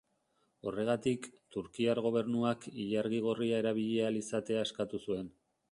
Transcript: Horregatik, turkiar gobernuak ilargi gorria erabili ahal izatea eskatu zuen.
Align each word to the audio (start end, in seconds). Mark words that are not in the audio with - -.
Horregatik, 0.69 1.27
turkiar 1.57 2.01
gobernuak 2.07 2.67
ilargi 2.85 3.23
gorria 3.29 3.61
erabili 3.65 4.05
ahal 4.07 4.21
izatea 4.23 4.67
eskatu 4.71 5.07
zuen. 5.09 5.33